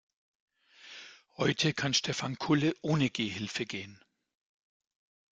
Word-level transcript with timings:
Heute 1.37 1.75
kann 1.75 1.93
Stephan 1.93 2.39
Kulle 2.39 2.73
ohne 2.81 3.11
Gehhilfe 3.11 3.67
gehen. 3.67 4.03